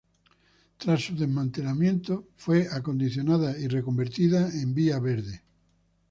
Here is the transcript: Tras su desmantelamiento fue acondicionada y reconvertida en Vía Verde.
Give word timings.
Tras 0.79 1.03
su 1.05 1.15
desmantelamiento 1.15 2.29
fue 2.35 2.67
acondicionada 2.71 3.55
y 3.59 3.67
reconvertida 3.67 4.49
en 4.49 4.73
Vía 4.73 4.97
Verde. 4.97 5.43